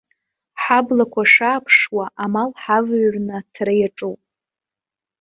[0.61, 4.19] Ҳаблақәа шааԥшуа амал ҳавыҩрны ацара иаҿуп.